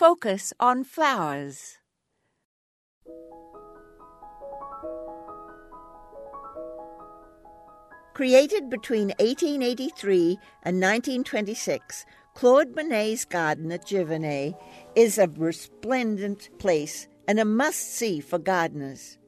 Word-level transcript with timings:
focus 0.00 0.50
on 0.58 0.82
flowers. 0.82 1.76
Created 8.14 8.70
between 8.70 9.08
1883 9.18 10.38
and 10.62 10.80
1926, 10.80 12.06
Claude 12.34 12.74
Monet's 12.74 13.26
garden 13.26 13.70
at 13.72 13.84
Giverny 13.84 14.54
is 14.96 15.18
a 15.18 15.28
resplendent 15.28 16.48
place 16.58 17.06
and 17.28 17.38
a 17.38 17.44
must 17.44 17.80
see 17.80 18.20
for 18.20 18.38
gardeners. 18.38 19.18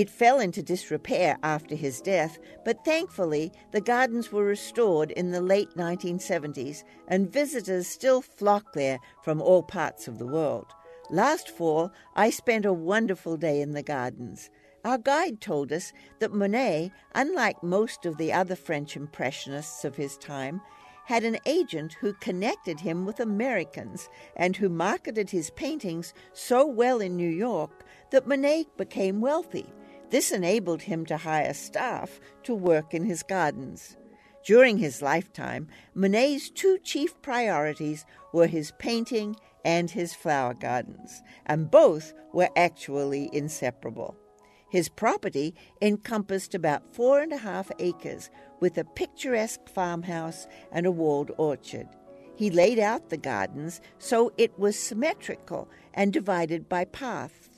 It 0.00 0.08
fell 0.08 0.40
into 0.40 0.62
disrepair 0.62 1.36
after 1.42 1.74
his 1.74 2.00
death, 2.00 2.38
but 2.64 2.86
thankfully 2.86 3.52
the 3.70 3.82
gardens 3.82 4.32
were 4.32 4.46
restored 4.46 5.10
in 5.10 5.30
the 5.30 5.42
late 5.42 5.68
1970s 5.76 6.84
and 7.06 7.30
visitors 7.30 7.86
still 7.86 8.22
flock 8.22 8.72
there 8.72 8.98
from 9.22 9.42
all 9.42 9.62
parts 9.62 10.08
of 10.08 10.18
the 10.18 10.26
world. 10.26 10.72
Last 11.10 11.50
fall, 11.50 11.92
I 12.16 12.30
spent 12.30 12.64
a 12.64 12.72
wonderful 12.72 13.36
day 13.36 13.60
in 13.60 13.72
the 13.72 13.82
gardens. 13.82 14.48
Our 14.86 14.96
guide 14.96 15.42
told 15.42 15.70
us 15.70 15.92
that 16.18 16.32
Monet, 16.32 16.92
unlike 17.14 17.62
most 17.62 18.06
of 18.06 18.16
the 18.16 18.32
other 18.32 18.56
French 18.56 18.96
Impressionists 18.96 19.84
of 19.84 19.96
his 19.96 20.16
time, 20.16 20.62
had 21.04 21.24
an 21.24 21.36
agent 21.44 21.92
who 22.00 22.14
connected 22.14 22.80
him 22.80 23.04
with 23.04 23.20
Americans 23.20 24.08
and 24.34 24.56
who 24.56 24.70
marketed 24.70 25.28
his 25.28 25.50
paintings 25.50 26.14
so 26.32 26.66
well 26.66 27.02
in 27.02 27.18
New 27.18 27.28
York 27.28 27.84
that 28.12 28.26
Monet 28.26 28.64
became 28.78 29.20
wealthy. 29.20 29.70
This 30.10 30.32
enabled 30.32 30.82
him 30.82 31.06
to 31.06 31.16
hire 31.16 31.54
staff 31.54 32.20
to 32.42 32.54
work 32.54 32.94
in 32.94 33.04
his 33.04 33.22
gardens. 33.22 33.96
During 34.44 34.78
his 34.78 35.02
lifetime, 35.02 35.68
Monet's 35.94 36.50
two 36.50 36.78
chief 36.82 37.20
priorities 37.22 38.04
were 38.32 38.46
his 38.46 38.72
painting 38.78 39.36
and 39.64 39.90
his 39.90 40.14
flower 40.14 40.54
gardens, 40.54 41.22
and 41.46 41.70
both 41.70 42.14
were 42.32 42.48
actually 42.56 43.28
inseparable. 43.32 44.16
His 44.70 44.88
property 44.88 45.54
encompassed 45.82 46.54
about 46.54 46.94
four 46.94 47.20
and 47.20 47.32
a 47.32 47.38
half 47.38 47.70
acres 47.78 48.30
with 48.60 48.78
a 48.78 48.84
picturesque 48.84 49.68
farmhouse 49.68 50.46
and 50.72 50.86
a 50.86 50.92
walled 50.92 51.32
orchard. 51.36 51.88
He 52.36 52.50
laid 52.50 52.78
out 52.78 53.10
the 53.10 53.16
gardens 53.16 53.80
so 53.98 54.32
it 54.38 54.58
was 54.58 54.78
symmetrical 54.78 55.68
and 55.92 56.12
divided 56.12 56.68
by 56.68 56.86
paths, 56.86 57.50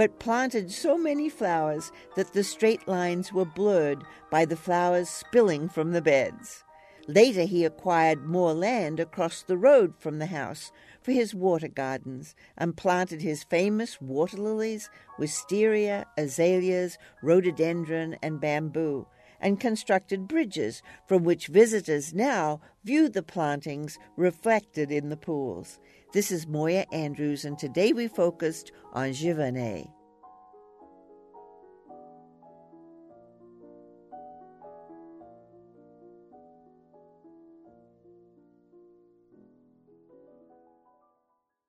but 0.00 0.18
planted 0.18 0.72
so 0.72 0.96
many 0.96 1.28
flowers 1.28 1.92
that 2.16 2.32
the 2.32 2.42
straight 2.42 2.88
lines 2.88 3.34
were 3.34 3.44
blurred 3.44 4.02
by 4.30 4.46
the 4.46 4.56
flowers 4.56 5.10
spilling 5.10 5.68
from 5.68 5.92
the 5.92 6.00
beds. 6.00 6.64
Later, 7.06 7.42
he 7.42 7.66
acquired 7.66 8.24
more 8.24 8.54
land 8.54 8.98
across 8.98 9.42
the 9.42 9.58
road 9.58 9.92
from 9.98 10.18
the 10.18 10.24
house 10.24 10.72
for 11.02 11.12
his 11.12 11.34
water 11.34 11.68
gardens 11.68 12.34
and 12.56 12.78
planted 12.78 13.20
his 13.20 13.44
famous 13.44 14.00
water 14.00 14.38
lilies, 14.38 14.88
wisteria, 15.18 16.06
azaleas, 16.16 16.96
rhododendron, 17.22 18.16
and 18.22 18.40
bamboo, 18.40 19.06
and 19.40 19.60
constructed 19.60 20.28
bridges 20.28 20.82
from 21.06 21.24
which 21.24 21.46
visitors 21.46 22.14
now 22.14 22.60
view 22.84 23.08
the 23.08 23.22
plantings 23.22 23.98
reflected 24.16 24.90
in 24.90 25.08
the 25.08 25.16
pools. 25.16 25.78
This 26.12 26.30
is 26.30 26.46
Moya 26.46 26.86
Andrews, 26.92 27.44
and 27.44 27.58
today 27.58 27.92
we 27.92 28.08
focused 28.08 28.72
on 28.92 29.10
Giverny. 29.10 29.90